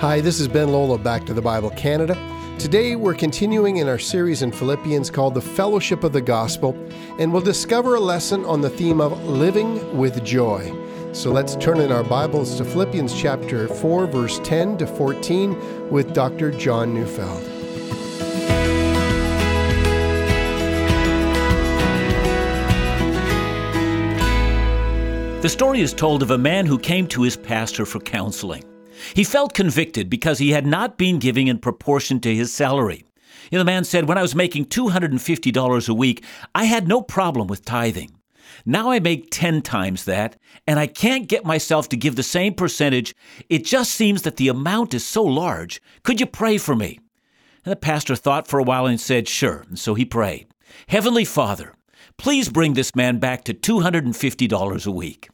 [0.00, 2.16] Hi, this is Ben Lola, Back to the Bible Canada.
[2.56, 6.78] Today we're continuing in our series in Philippians called The Fellowship of the Gospel,
[7.18, 10.72] and we'll discover a lesson on the theme of living with joy.
[11.12, 16.14] So let's turn in our Bibles to Philippians chapter 4, verse 10 to 14 with
[16.14, 16.52] Dr.
[16.52, 17.42] John Neufeld.
[25.42, 28.62] The story is told of a man who came to his pastor for counseling.
[29.14, 33.04] He felt convicted because he had not been giving in proportion to his salary.
[33.50, 37.02] You know, the man said, When I was making $250 a week, I had no
[37.02, 38.12] problem with tithing.
[38.66, 42.54] Now I make 10 times that, and I can't get myself to give the same
[42.54, 43.14] percentage.
[43.48, 45.80] It just seems that the amount is so large.
[46.02, 46.98] Could you pray for me?
[47.64, 49.64] And the pastor thought for a while and said, Sure.
[49.68, 50.48] And so he prayed.
[50.88, 51.74] Heavenly Father,
[52.16, 55.28] please bring this man back to $250 a week.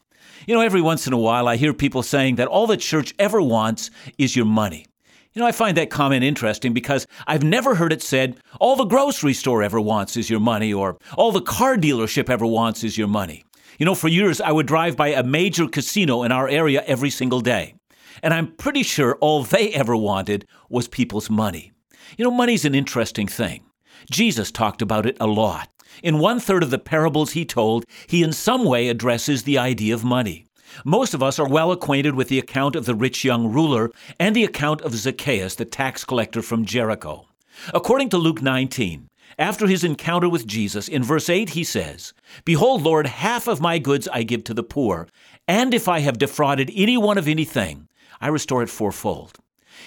[0.46, 3.14] You know, every once in a while I hear people saying that all the church
[3.18, 4.86] ever wants is your money.
[5.32, 8.84] You know, I find that comment interesting because I've never heard it said, all the
[8.84, 12.98] grocery store ever wants is your money, or all the car dealership ever wants is
[12.98, 13.44] your money.
[13.78, 17.10] You know, for years I would drive by a major casino in our area every
[17.10, 17.74] single day.
[18.22, 21.72] And I'm pretty sure all they ever wanted was people's money.
[22.16, 23.64] You know, money's an interesting thing.
[24.10, 25.68] Jesus talked about it a lot.
[26.02, 29.94] In one third of the parables he told, he in some way addresses the idea
[29.94, 30.46] of money.
[30.84, 34.34] Most of us are well acquainted with the account of the rich young ruler and
[34.34, 37.26] the account of Zacchaeus, the tax collector from Jericho.
[37.72, 42.12] According to Luke 19, after his encounter with Jesus, in verse 8 he says,
[42.44, 45.08] Behold, Lord, half of my goods I give to the poor,
[45.46, 47.88] and if I have defrauded anyone of anything,
[48.20, 49.38] I restore it fourfold.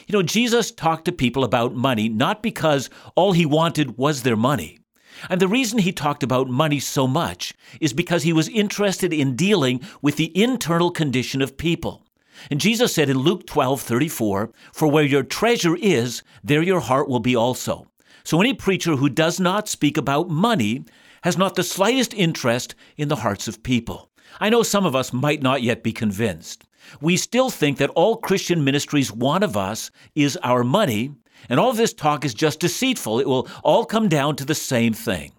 [0.05, 4.35] You know, Jesus talked to people about money not because all he wanted was their
[4.35, 4.80] money.
[5.29, 9.35] And the reason he talked about money so much is because he was interested in
[9.35, 12.03] dealing with the internal condition of people.
[12.51, 17.09] And Jesus said in Luke 12 34, For where your treasure is, there your heart
[17.09, 17.88] will be also.
[18.23, 20.85] So any preacher who does not speak about money
[21.23, 24.09] has not the slightest interest in the hearts of people.
[24.39, 26.63] I know some of us might not yet be convinced.
[27.01, 31.11] We still think that all Christian ministries want of us is our money,
[31.50, 33.20] and all of this talk is just deceitful.
[33.20, 35.31] It will all come down to the same thing.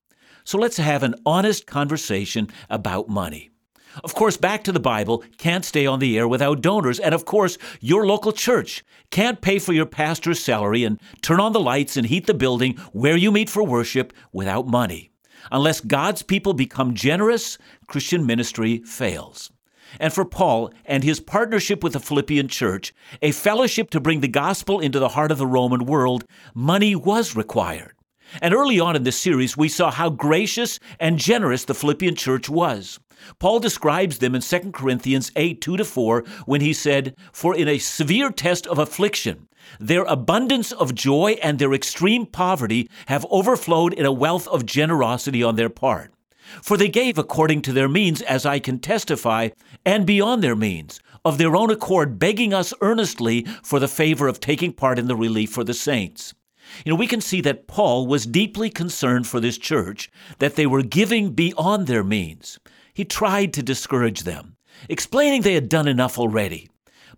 [0.45, 3.51] So let's have an honest conversation about money.
[4.05, 7.01] Of course, back to the Bible can't stay on the air without donors.
[7.01, 11.53] And of course, your local church can't pay for your pastor's salary and turn on
[11.53, 15.11] the lights and heat the building where you meet for worship without money.
[15.51, 19.51] Unless God's people become generous, Christian ministry fails.
[19.99, 24.29] And for Paul and his partnership with the Philippian church, a fellowship to bring the
[24.29, 27.93] gospel into the heart of the Roman world, money was required.
[28.43, 32.49] And early on in this series, we saw how gracious and generous the Philippian church
[32.49, 32.99] was.
[33.39, 37.69] Paul describes them in 2 Corinthians 8 2 to 4 when he said, For in
[37.69, 39.49] a severe test of affliction,
[39.81, 45.43] their abundance of joy and their extreme poverty have overflowed in a wealth of generosity
[45.43, 46.13] on their part.
[46.63, 49.51] For they gave according to their means, as I can testify,
[49.85, 54.41] and beyond their means, of their own accord, begging us earnestly for the favor of
[54.41, 56.35] taking part in the relief for the saints.
[56.85, 60.67] You know, we can see that Paul was deeply concerned for this church, that they
[60.67, 62.59] were giving beyond their means.
[62.93, 64.57] He tried to discourage them,
[64.89, 66.69] explaining they had done enough already.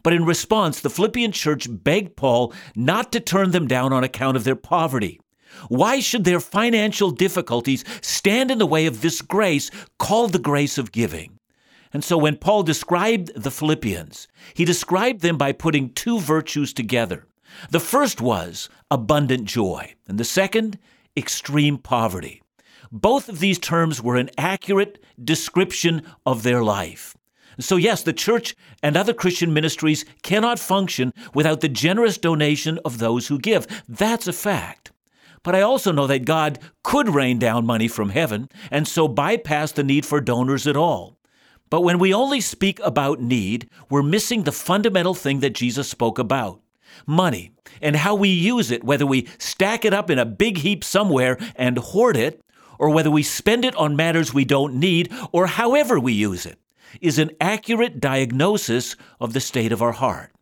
[0.03, 4.37] But in response, the Philippian church begged Paul not to turn them down on account
[4.37, 5.21] of their poverty.
[5.69, 10.79] Why should their financial difficulties stand in the way of this grace called the grace
[10.79, 11.39] of giving?
[11.93, 17.27] And so when Paul described the Philippians, he described them by putting two virtues together.
[17.71, 20.79] The first was abundant joy, and the second,
[21.17, 22.43] extreme poverty.
[22.93, 27.17] Both of these terms were an accurate description of their life.
[27.59, 32.99] So, yes, the church and other Christian ministries cannot function without the generous donation of
[32.99, 33.67] those who give.
[33.89, 34.93] That's a fact.
[35.43, 39.73] But I also know that God could rain down money from heaven and so bypass
[39.73, 41.17] the need for donors at all.
[41.71, 46.19] But when we only speak about need, we're missing the fundamental thing that Jesus spoke
[46.19, 46.61] about
[47.07, 50.83] money and how we use it, whether we stack it up in a big heap
[50.83, 52.43] somewhere and hoard it,
[52.79, 56.59] or whether we spend it on matters we don't need, or however we use it,
[57.01, 60.33] is an accurate diagnosis of the state of our heart.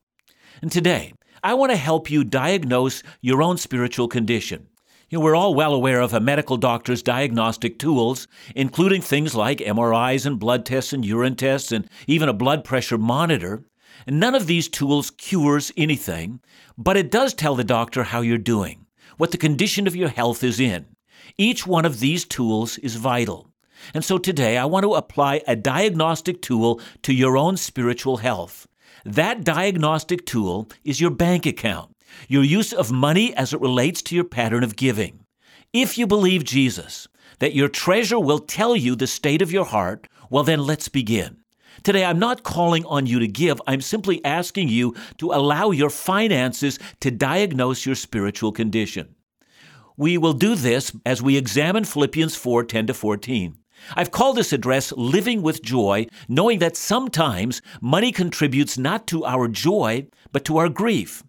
[0.63, 1.13] And today,
[1.43, 4.69] I want to help you diagnose your own spiritual condition.
[5.11, 9.57] You know, we're all well aware of a medical doctor's diagnostic tools, including things like
[9.61, 13.65] MRIs and blood tests and urine tests and even a blood pressure monitor.
[14.07, 16.41] And none of these tools cures anything,
[16.77, 18.85] but it does tell the doctor how you're doing,
[19.17, 20.85] what the condition of your health is in.
[21.39, 23.49] Each one of these tools is vital.
[23.95, 28.67] And so today I want to apply a diagnostic tool to your own spiritual health.
[29.07, 31.95] That diagnostic tool is your bank account,
[32.27, 35.25] your use of money as it relates to your pattern of giving.
[35.73, 40.09] If you believe Jesus, that your treasure will tell you the state of your heart,
[40.31, 41.39] well, then let's begin.
[41.83, 43.63] Today, I'm not calling on you to give.
[43.67, 49.15] I'm simply asking you to allow your finances to diagnose your spiritual condition.
[49.97, 53.57] We will do this as we examine Philippians 4 10 to 14.
[53.95, 59.49] I've called this address Living with Joy, knowing that sometimes money contributes not to our
[59.49, 61.23] joy, but to our grief.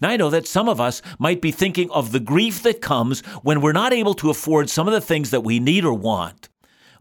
[0.00, 3.20] Now, I know that some of us might be thinking of the grief that comes
[3.42, 6.48] when we're not able to afford some of the things that we need or want.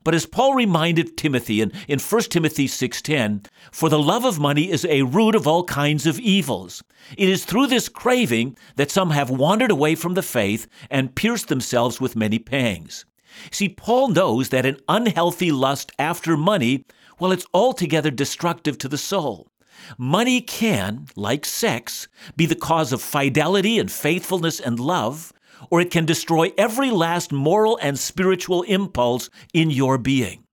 [0.06, 4.70] But as Paul reminded Timothy in, in 1 Timothy 6:10, for the love of money
[4.70, 6.84] is a root of all kinds of evils.
[7.18, 11.48] It is through this craving that some have wandered away from the faith and pierced
[11.48, 13.04] themselves with many pangs.
[13.52, 16.86] See, Paul knows that an unhealthy lust after money,
[17.20, 19.48] well, it's altogether destructive to the soul.
[19.98, 25.34] Money can, like sex, be the cause of fidelity and faithfulness and love,
[25.70, 30.44] or it can destroy every last moral and spiritual impulse in your being.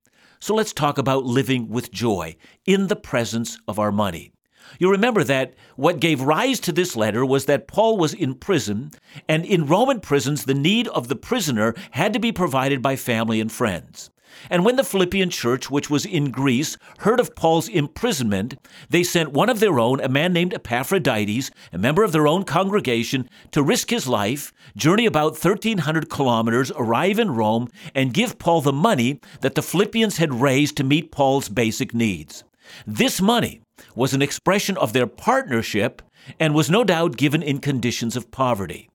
[0.41, 2.37] So let's talk about living with joy
[2.67, 4.33] in the presence of our money.
[4.79, 8.91] You remember that what gave rise to this letter was that Paul was in prison,
[9.29, 13.41] and in Roman prisons, the need of the prisoner had to be provided by family
[13.41, 14.11] and friends.
[14.51, 18.55] And when the Philippian church, which was in Greece, heard of Paul's imprisonment,
[18.91, 22.45] they sent one of their own, a man named Epaphroditus, a member of their own
[22.45, 28.61] congregation, to risk his life, journey about 1,300 kilometers, arrive in Rome, and give Paul
[28.61, 32.45] the money that the Philippians had raised to meet Paul's basic needs.
[32.87, 33.61] This money
[33.95, 36.03] was an expression of their partnership
[36.39, 38.89] and was no doubt given in conditions of poverty.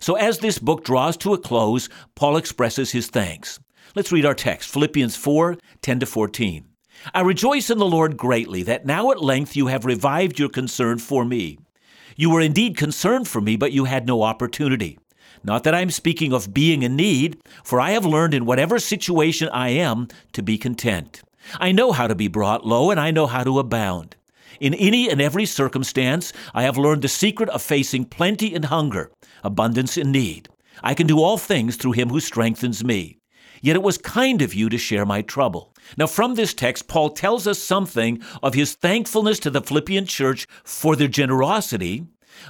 [0.00, 3.60] So, as this book draws to a close, Paul expresses his thanks.
[3.94, 6.64] Let's read our text Philippians 4 10 to 14.
[7.12, 10.96] I rejoice in the Lord greatly that now at length you have revived your concern
[10.96, 11.58] for me.
[12.16, 14.98] You were indeed concerned for me, but you had no opportunity.
[15.44, 18.78] Not that I am speaking of being in need, for I have learned in whatever
[18.78, 21.22] situation I am to be content.
[21.60, 24.16] I know how to be brought low, and I know how to abound.
[24.58, 29.10] In any and every circumstance, I have learned the secret of facing plenty and hunger,
[29.44, 30.48] abundance and need.
[30.82, 33.18] I can do all things through him who strengthens me.
[33.62, 35.72] Yet it was kind of you to share my trouble.
[35.96, 40.48] Now, from this text, Paul tells us something of his thankfulness to the Philippian church
[40.64, 42.06] for their generosity,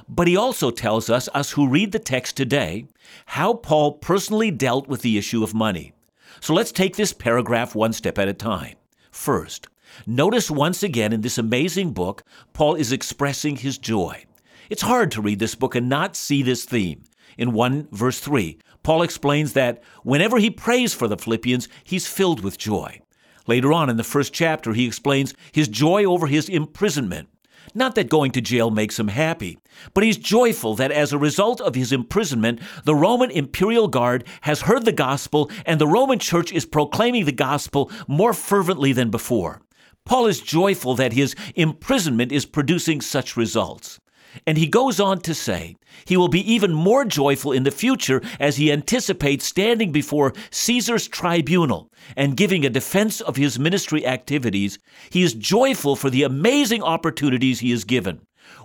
[0.09, 2.87] but he also tells us, us who read the text today,
[3.27, 5.93] how Paul personally dealt with the issue of money.
[6.39, 8.75] So let's take this paragraph one step at a time.
[9.11, 9.67] First,
[10.07, 12.23] notice once again in this amazing book,
[12.53, 14.25] Paul is expressing his joy.
[14.69, 17.03] It's hard to read this book and not see this theme.
[17.37, 22.43] In 1 verse 3, Paul explains that whenever he prays for the Philippians, he's filled
[22.43, 23.01] with joy.
[23.47, 27.29] Later on in the first chapter, he explains his joy over his imprisonment.
[27.73, 29.57] Not that going to jail makes him happy,
[29.93, 34.61] but he's joyful that as a result of his imprisonment, the Roman imperial guard has
[34.61, 39.61] heard the gospel and the Roman church is proclaiming the gospel more fervently than before.
[40.05, 43.99] Paul is joyful that his imprisonment is producing such results.
[44.47, 45.75] And he goes on to say,
[46.05, 51.07] he will be even more joyful in the future as he anticipates standing before Caesar's
[51.07, 54.79] tribunal and giving a defense of his ministry activities.
[55.09, 58.21] He is joyful for the amazing opportunities he is given.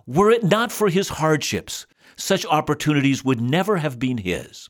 [0.07, 4.69] Were it not for his hardships, such opportunities would never have been his.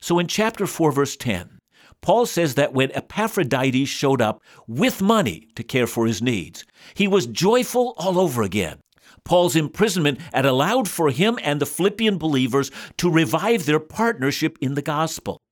[0.00, 1.58] So in chapter 4, verse 10,
[2.00, 7.08] Paul says that when Epaphroditus showed up with money to care for his needs, he
[7.08, 8.78] was joyful all over again.
[9.26, 14.74] Paul's imprisonment had allowed for him and the Philippian believers to revive their partnership in
[14.74, 15.42] the gospel.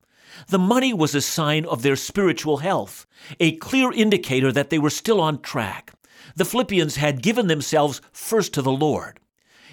[0.48, 3.04] The money was a sign of their spiritual health,
[3.40, 5.92] a clear indicator that they were still on track.
[6.36, 9.18] The Philippians had given themselves first to the Lord.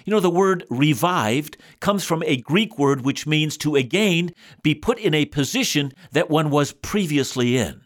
[0.04, 4.30] You know, the word revived comes from a Greek word which means to again
[4.64, 7.82] be put in a position that one was previously in.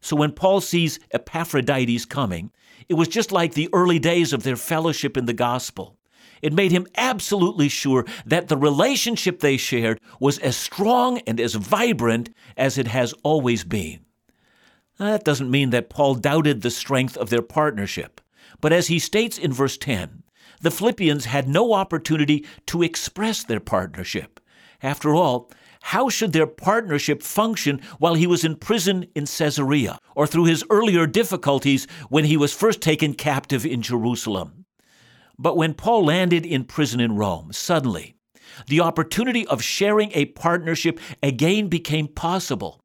[0.00, 2.50] So when Paul sees Epaphroditus coming,
[2.88, 5.96] it was just like the early days of their fellowship in the gospel.
[6.42, 11.54] It made him absolutely sure that the relationship they shared was as strong and as
[11.54, 14.00] vibrant as it has always been.
[14.98, 18.20] Now, that doesn't mean that Paul doubted the strength of their partnership,
[18.60, 20.24] but as he states in verse 10,
[20.60, 24.40] the Philippians had no opportunity to express their partnership.
[24.82, 25.50] After all,
[25.82, 30.64] how should their partnership function while he was in prison in Caesarea, or through his
[30.70, 34.64] earlier difficulties when he was first taken captive in Jerusalem?
[35.38, 38.14] But when Paul landed in prison in Rome, suddenly,
[38.68, 42.82] the opportunity of sharing a partnership again became possible.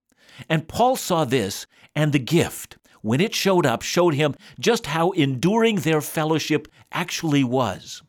[0.50, 5.12] And Paul saw this and the gift, when it showed up, showed him just how
[5.12, 8.02] enduring their fellowship actually was.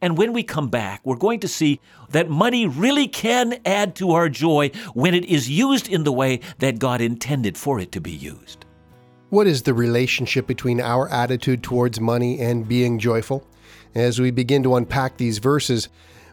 [0.00, 4.12] And when we come back, we're going to see that money really can add to
[4.12, 8.00] our joy when it is used in the way that God intended for it to
[8.00, 8.64] be used.
[9.30, 13.46] What is the relationship between our attitude towards money and being joyful?
[13.94, 15.88] As we begin to unpack these verses,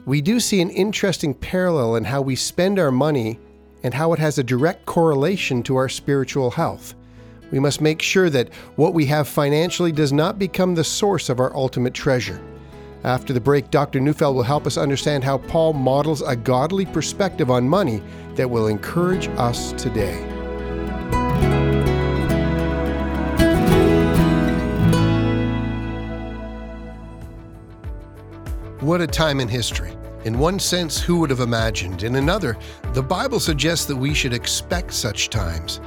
[0.05, 3.39] we do see an interesting parallel in how we spend our money
[3.81, 6.93] and how it has a direct correlation to our spiritual health.
[7.51, 11.39] We must make sure that what we have financially does not become the source of
[11.39, 12.41] our ultimate treasure.
[13.05, 14.00] After the break, Dr.
[14.00, 18.01] Neufeld will help us understand how Paul models a godly perspective on money
[18.33, 20.15] that will encourage us today.
[28.79, 29.95] What a time in history.
[30.24, 32.01] In one sense, who would have imagined?
[32.01, 32.57] In another,
[32.93, 35.79] the Bible suggests that we should expect such times.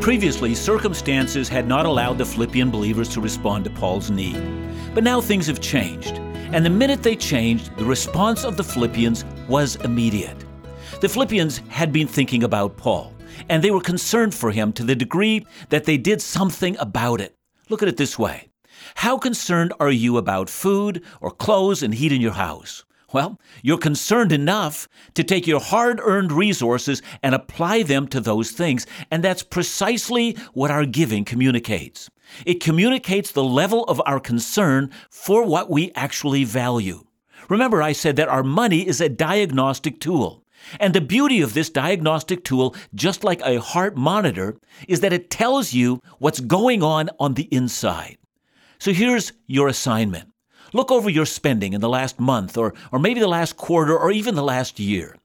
[0.08, 4.42] Previously, circumstances had not allowed the Philippian believers to respond to Paul's need.
[4.94, 6.14] But now things have changed.
[6.54, 10.46] And the minute they changed, the response of the Philippians was immediate.
[11.02, 13.14] The Philippians had been thinking about Paul,
[13.50, 17.36] and they were concerned for him to the degree that they did something about it.
[17.68, 18.48] Look at it this way
[18.96, 22.86] How concerned are you about food or clothes and heat in your house?
[23.14, 28.52] Well, you're concerned enough to take your hard earned resources and apply them to those
[28.52, 28.86] things.
[29.10, 32.10] And that's precisely what our giving communicates.
[32.46, 37.06] It communicates the level of our concern for what we actually value.
[37.50, 40.44] Remember, I said that our money is a diagnostic tool.
[40.80, 44.58] And the beauty of this diagnostic tool, just like a heart monitor,
[44.90, 48.18] is that it tells you what's going on on the inside.
[48.80, 50.30] So here's your assignment
[50.74, 54.12] Look over your spending in the last month, or, or maybe the last quarter, or
[54.12, 55.16] even the last year.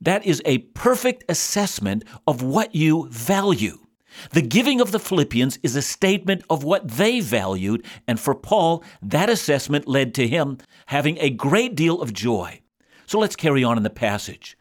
[0.00, 3.78] That is a perfect assessment of what you value.
[4.32, 8.82] The giving of the Philippians is a statement of what they valued, and for Paul,
[9.02, 12.60] that assessment led to him having a great deal of joy.
[13.06, 14.56] So let's carry on in the passage.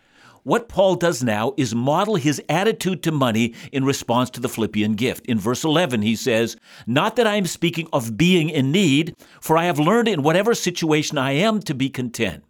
[0.45, 4.93] What Paul does now is model his attitude to money in response to the Philippian
[4.93, 5.25] gift.
[5.25, 9.57] In verse 11, he says, Not that I am speaking of being in need, for
[9.57, 12.43] I have learned in whatever situation I am to be content.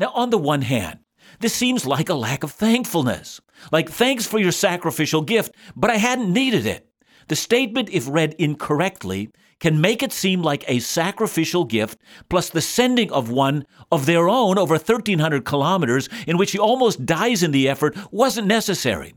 [0.00, 0.98] Now, on the one hand,
[1.38, 3.40] this seems like a lack of thankfulness.
[3.70, 6.90] Like, thanks for your sacrificial gift, but I hadn't needed it.
[7.28, 9.30] The statement, if read incorrectly,
[9.60, 11.98] can make it seem like a sacrificial gift
[12.28, 17.04] plus the sending of one of their own over 1,300 kilometers in which he almost
[17.06, 19.14] dies in the effort wasn't necessary.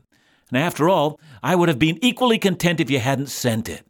[0.50, 3.86] And after all, I would have been equally content if you hadn't sent it.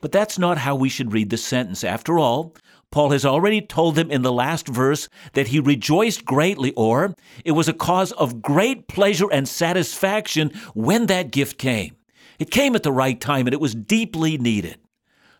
[0.00, 1.84] But that's not how we should read the sentence.
[1.84, 2.54] After all,
[2.90, 7.52] Paul has already told them in the last verse that he rejoiced greatly, or it
[7.52, 11.96] was a cause of great pleasure and satisfaction when that gift came.
[12.38, 14.79] It came at the right time and it was deeply needed.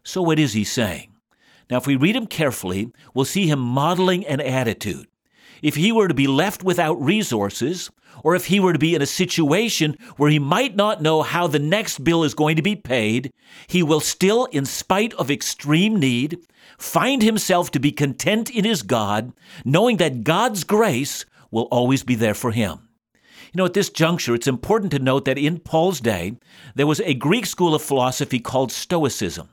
[0.03, 1.15] So, what is he saying?
[1.71, 5.07] Now, if we read him carefully, we'll see him modeling an attitude.
[5.63, 7.91] If he were to be left without resources,
[8.25, 11.47] or if he were to be in a situation where he might not know how
[11.47, 13.33] the next bill is going to be paid,
[13.67, 16.39] he will still, in spite of extreme need,
[16.79, 19.33] find himself to be content in his God,
[19.65, 22.89] knowing that God's grace will always be there for him.
[23.53, 26.37] You know, at this juncture, it's important to note that in Paul's day,
[26.75, 29.49] there was a Greek school of philosophy called Stoicism.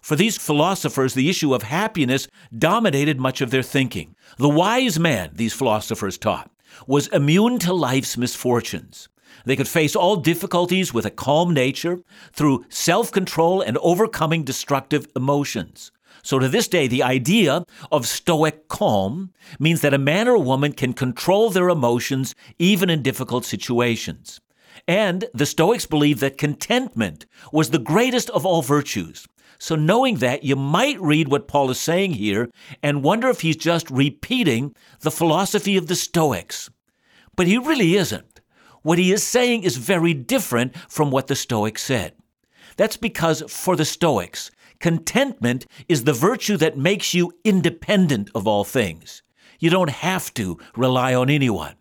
[0.00, 2.26] For these philosophers, the issue of happiness
[2.56, 4.16] dominated much of their thinking.
[4.38, 6.50] The wise man, these philosophers taught,
[6.86, 9.08] was immune to life's misfortunes.
[9.44, 12.00] They could face all difficulties with a calm nature
[12.32, 15.92] through self control and overcoming destructive emotions.
[16.22, 20.72] So, to this day, the idea of stoic calm means that a man or woman
[20.72, 24.40] can control their emotions even in difficult situations.
[24.86, 29.26] And the Stoics believed that contentment was the greatest of all virtues,
[29.62, 32.48] So, knowing that, you might read what Paul is saying here
[32.82, 36.70] and wonder if he's just repeating the philosophy of the Stoics.
[37.36, 38.40] But he really isn't.
[38.80, 42.14] What he is saying is very different from what the Stoics said.
[42.78, 48.64] That's because for the Stoics, contentment is the virtue that makes you independent of all
[48.64, 49.22] things.
[49.58, 51.74] You don't have to rely on anyone.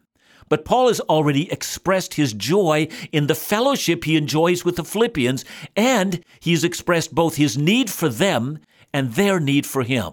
[0.50, 5.46] But Paul has already expressed his joy in the fellowship he enjoys with the Philippians,
[5.75, 8.60] and he has expressed both his need for them
[8.91, 10.12] and their need for him.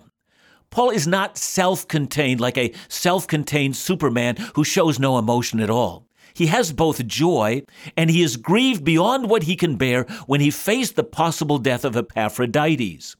[0.71, 5.71] Paul is not self contained like a self contained Superman who shows no emotion at
[5.71, 6.07] all.
[6.35, 7.62] He has both joy
[7.97, 11.83] and he is grieved beyond what he can bear when he faced the possible death
[11.83, 13.16] of Epaphroditus.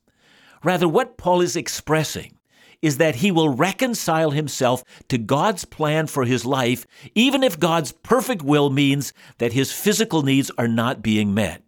[0.63, 2.36] Rather, what Paul is expressing
[2.87, 7.91] is that he will reconcile himself to God's plan for his life, even if God's
[7.91, 11.65] perfect will means that his physical needs are not being met.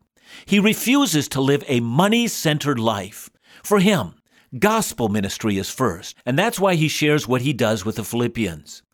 [0.46, 3.30] He refuses to live a money centered life.
[3.64, 4.14] For him,
[4.56, 8.84] gospel ministry is first, and that's why he shares what he does with the Philippians.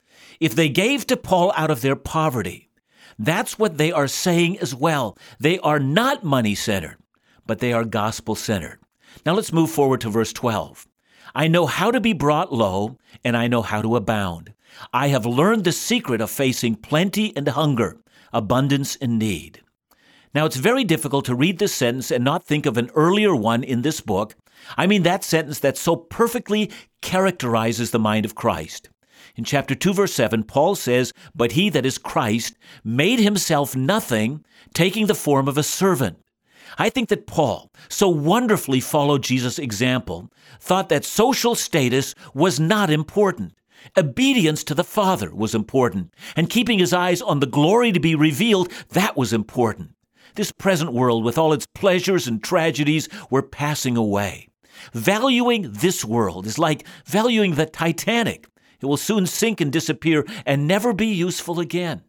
[0.41, 2.71] If they gave to Paul out of their poverty,
[3.19, 5.19] that's what they are saying as well.
[5.39, 6.97] They are not money centered,
[7.47, 8.79] but they are gospel centered.
[9.27, 10.89] Now let's move forward to verse 12.
[11.37, 14.53] I know how to be brought low, and I know how to abound.
[14.93, 17.99] I have learned the secret of facing plenty and hunger,
[18.33, 19.61] abundance and need.
[20.33, 23.65] Now, it's very difficult to read this sentence and not think of an earlier one
[23.65, 24.37] in this book.
[24.77, 26.71] I mean, that sentence that so perfectly
[27.03, 28.89] characterizes the mind of Christ.
[29.37, 34.45] In chapter 2, verse 7, Paul says, But he that is Christ made himself nothing,
[34.73, 36.19] taking the form of a servant
[36.79, 42.91] I think that Paul so wonderfully followed Jesus' example, thought that social status was not
[42.91, 43.55] important.
[43.97, 48.15] Obedience to the Father was important, and keeping his eyes on the glory to be
[48.15, 49.91] revealed, that was important.
[50.37, 54.49] This present world, with all its pleasures and tragedies, were passing away.
[54.93, 58.49] Valuing this world is like valuing the Titanic.
[58.81, 62.03] It will soon sink and disappear and never be useful again.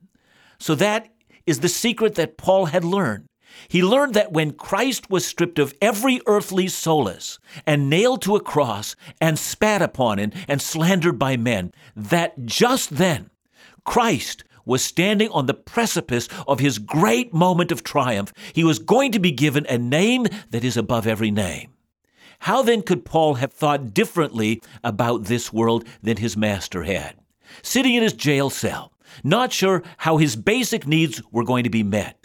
[0.60, 1.10] So that
[1.46, 3.28] is the secret that Paul had learned.
[3.68, 8.42] He learned that when Christ was stripped of every earthly solace and nailed to a
[8.42, 13.30] cross and spat upon and, and slandered by men, that just then
[13.84, 18.34] Christ was standing on the precipice of his great moment of triumph.
[18.54, 21.72] He was going to be given a name that is above every name.
[22.40, 27.16] How then could Paul have thought differently about this world than his master had?
[27.62, 28.92] Sitting in his jail cell,
[29.24, 32.25] not sure how his basic needs were going to be met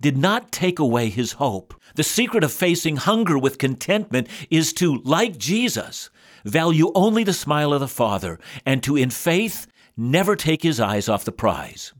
[0.00, 1.74] did not take away his hope.
[1.94, 6.10] The secret of facing hunger with contentment is to, like Jesus,
[6.44, 11.08] value only the smile of the Father and to, in faith, never take his eyes
[11.08, 11.92] off the prize.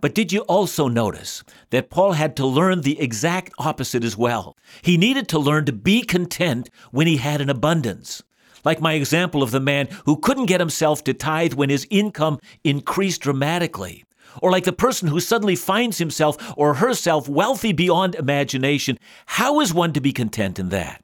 [0.00, 4.56] But did you also notice that Paul had to learn the exact opposite as well?
[4.82, 8.20] He needed to learn to be content when he had an abundance.
[8.64, 12.40] Like my example of the man who couldn't get himself to tithe when his income
[12.64, 14.04] increased dramatically
[14.40, 18.98] or like the person who suddenly finds himself or herself wealthy beyond imagination.
[19.26, 21.02] How is one to be content in that?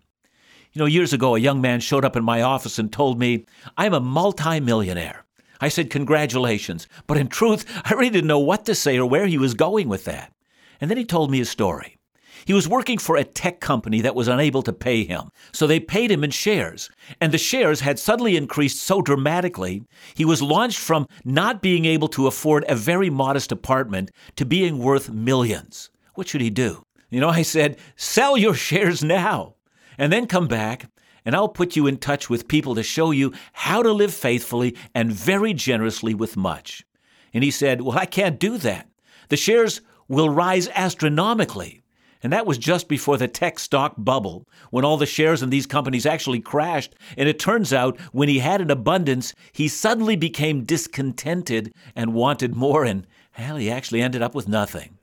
[0.73, 3.45] You know, years ago, a young man showed up in my office and told me,
[3.77, 5.25] I'm a multimillionaire.
[5.61, 6.87] I said, Congratulations.
[7.07, 9.89] But in truth, I really didn't know what to say or where he was going
[9.89, 10.33] with that.
[10.81, 11.98] And then he told me a story.
[12.45, 15.81] He was working for a tech company that was unable to pay him, so they
[15.81, 16.91] paid him in shares.
[17.21, 19.83] And the shares had suddenly increased so dramatically,
[20.15, 24.79] he was launched from not being able to afford a very modest apartment to being
[24.79, 25.91] worth millions.
[26.15, 26.85] What should he do?
[27.11, 29.55] You know, I said, sell your shares now,
[29.97, 30.87] and then come back
[31.29, 34.75] and I'll put you in touch with people to show you how to live faithfully
[34.95, 36.87] and very generously with much.
[37.35, 38.89] And he said, Well, I can't do that.
[39.29, 41.83] The shares will rise astronomically.
[42.23, 45.67] And that was just before the tech stock bubble, when all the shares in these
[45.67, 46.95] companies actually crashed.
[47.17, 52.57] And it turns out when he had an abundance, he suddenly became discontented and wanted
[52.57, 52.85] more.
[52.85, 54.99] And hell, he actually ended up with nothing.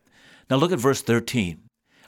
[0.50, 1.62] Now look at verse 13.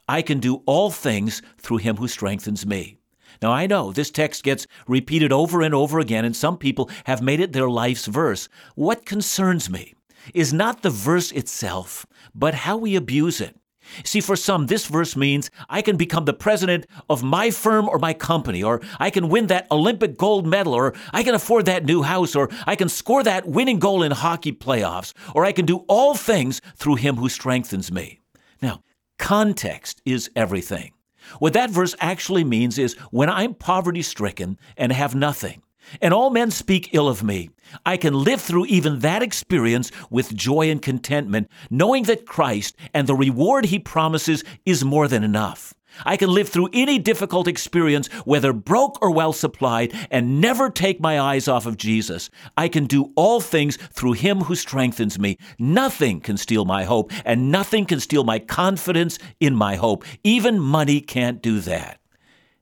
[0.10, 2.98] I can do all things through him who strengthens me.
[3.42, 7.22] Now, I know this text gets repeated over and over again, and some people have
[7.22, 8.50] made it their life's verse.
[8.76, 9.94] What concerns me
[10.34, 13.56] is not the verse itself, but how we abuse it.
[14.04, 18.00] See, for some, this verse means I can become the president of my firm or
[18.00, 21.86] my company, or I can win that Olympic gold medal, or I can afford that
[21.86, 25.66] new house, or I can score that winning goal in hockey playoffs, or I can
[25.66, 28.20] do all things through him who strengthens me.
[28.62, 28.82] Now,
[29.18, 30.94] context is everything.
[31.40, 35.62] What that verse actually means is when I'm poverty stricken and have nothing,
[36.02, 37.50] and all men speak ill of me.
[37.86, 43.08] I can live through even that experience with joy and contentment, knowing that Christ and
[43.08, 45.74] the reward he promises is more than enough.
[46.06, 51.00] I can live through any difficult experience, whether broke or well supplied, and never take
[51.00, 52.30] my eyes off of Jesus.
[52.56, 55.38] I can do all things through him who strengthens me.
[55.58, 60.06] Nothing can steal my hope, and nothing can steal my confidence in my hope.
[60.24, 62.00] Even money can't do that.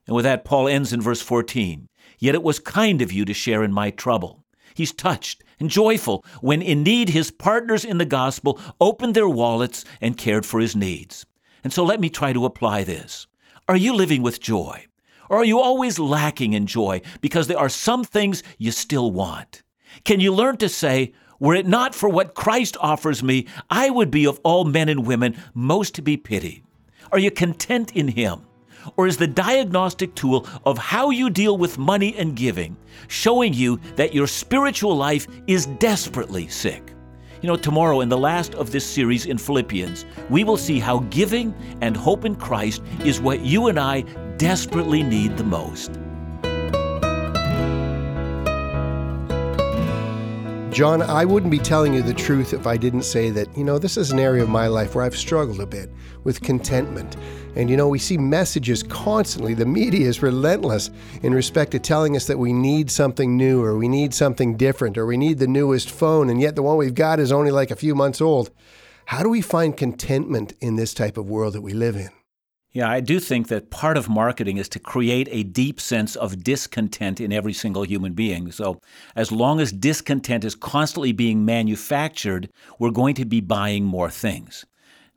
[0.06, 1.88] And with that, Paul ends in verse 14.
[2.18, 4.44] Yet it was kind of you to share in my trouble.
[4.74, 9.84] He's touched and joyful when, in need, his partners in the gospel opened their wallets
[10.00, 11.24] and cared for his needs.
[11.64, 13.26] And so let me try to apply this.
[13.68, 14.86] Are you living with joy?
[15.28, 19.62] Or are you always lacking in joy because there are some things you still want?
[20.04, 24.10] Can you learn to say, were it not for what Christ offers me, I would
[24.10, 26.62] be of all men and women most to be pitied?
[27.12, 28.46] Are you content in Him?
[28.96, 32.76] Or is the diagnostic tool of how you deal with money and giving,
[33.08, 36.92] showing you that your spiritual life is desperately sick.
[37.42, 41.00] You know, tomorrow in the last of this series in Philippians, we will see how
[41.10, 44.02] giving and hope in Christ is what you and I
[44.38, 45.98] desperately need the most.
[50.70, 53.78] John, I wouldn't be telling you the truth if I didn't say that, you know,
[53.78, 55.90] this is an area of my life where I've struggled a bit
[56.24, 57.16] with contentment.
[57.54, 59.54] And, you know, we see messages constantly.
[59.54, 60.90] The media is relentless
[61.22, 64.98] in respect to telling us that we need something new or we need something different
[64.98, 67.70] or we need the newest phone, and yet the one we've got is only like
[67.70, 68.50] a few months old.
[69.06, 72.10] How do we find contentment in this type of world that we live in?
[72.76, 76.44] Yeah, I do think that part of marketing is to create a deep sense of
[76.44, 78.52] discontent in every single human being.
[78.52, 78.82] So,
[79.14, 84.66] as long as discontent is constantly being manufactured, we're going to be buying more things.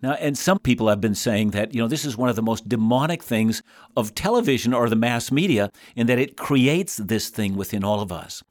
[0.02, 2.42] Now, and some people have been saying that, you know, this is one of the
[2.42, 3.62] most demonic things
[3.98, 8.10] of television or the mass media in that it creates this thing within all of
[8.10, 8.42] us.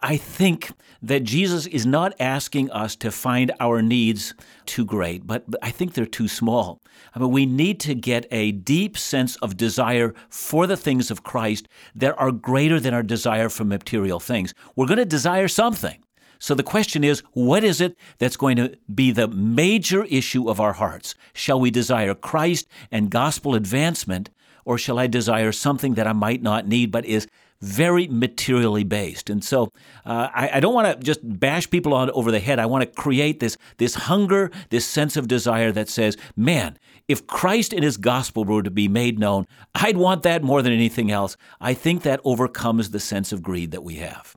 [0.00, 0.70] I think
[1.02, 4.32] that Jesus is not asking us to find our needs
[4.64, 6.80] too great, but I think they're too small.
[7.14, 11.24] I mean, we need to get a deep sense of desire for the things of
[11.24, 14.54] Christ that are greater than our desire for material things.
[14.76, 15.98] We're going to desire something.
[16.38, 20.60] So the question is, what is it that's going to be the major issue of
[20.60, 21.16] our hearts?
[21.32, 24.30] Shall we desire Christ and gospel advancement,
[24.64, 27.26] or shall I desire something that I might not need but is
[27.60, 29.28] very materially based.
[29.30, 29.72] And so
[30.04, 32.58] uh, I, I, don't want to just bash people on over the head.
[32.58, 37.26] I want to create this, this hunger, this sense of desire that says, man, if
[37.26, 41.10] Christ and his gospel were to be made known, I'd want that more than anything
[41.10, 41.36] else.
[41.60, 44.36] I think that overcomes the sense of greed that we have.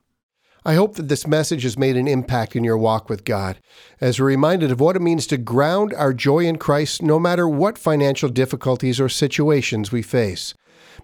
[0.63, 3.59] I hope that this message has made an impact in your walk with God,
[3.99, 7.47] as we're reminded of what it means to ground our joy in Christ no matter
[7.47, 10.53] what financial difficulties or situations we face.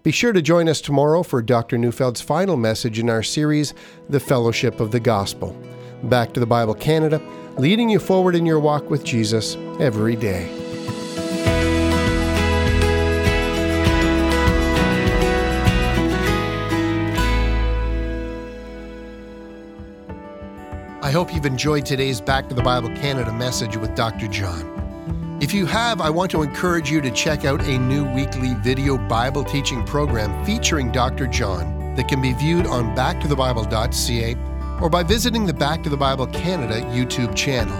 [0.02, 1.76] Be sure to join us tomorrow for Dr.
[1.76, 3.74] Neufeld's final message in our series,
[4.08, 5.56] The Fellowship of the Gospel.
[6.04, 7.20] Back to the Bible Canada,
[7.56, 10.68] leading you forward in your walk with Jesus every day.
[21.08, 24.28] I hope you've enjoyed today's Back to the Bible Canada message with Dr.
[24.28, 24.87] John.
[25.40, 28.98] If you have, I want to encourage you to check out a new weekly video
[28.98, 31.28] Bible teaching program featuring Dr.
[31.28, 34.34] John that can be viewed on backtothebible.ca
[34.82, 37.76] or by visiting the Back to the Bible Canada YouTube channel.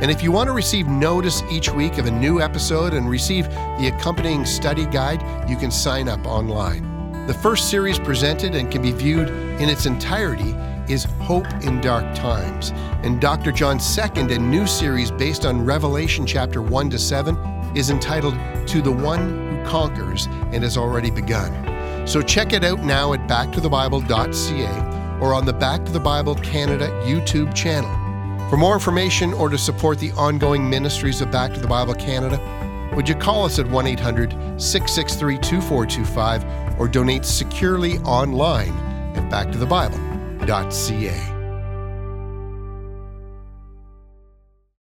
[0.00, 3.46] And if you want to receive notice each week of a new episode and receive
[3.78, 7.26] the accompanying study guide, you can sign up online.
[7.26, 10.54] The first series presented and can be viewed in its entirety
[10.88, 12.72] is Hope in Dark Times.
[13.02, 13.52] And Dr.
[13.52, 17.36] John's second and new series based on Revelation chapter 1 to 7
[17.76, 18.34] is entitled
[18.68, 22.06] To the One Who Conquers and has already begun.
[22.06, 26.88] So check it out now at backtothebible.ca or on the Back to the Bible Canada
[27.04, 27.90] YouTube channel.
[28.48, 32.40] For more information or to support the ongoing ministries of Back to the Bible Canada,
[32.94, 38.72] would you call us at 1 800 663 2425 or donate securely online
[39.16, 40.15] at Back to the Bible?
[40.46, 41.35] Ca.